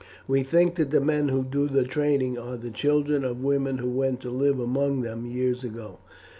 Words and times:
We 0.27 0.41
think 0.41 0.77
that 0.77 0.89
the 0.89 0.99
men 0.99 1.27
who 1.27 1.43
do 1.43 1.67
the 1.67 1.83
trading 1.83 2.35
are 2.35 2.57
the 2.57 2.71
children 2.71 3.23
of 3.23 3.43
women 3.43 3.77
who 3.77 3.91
went 3.91 4.19
to 4.21 4.31
live 4.31 4.59
among 4.59 5.01
them 5.01 5.27
years 5.27 5.63
ago." 5.63 5.99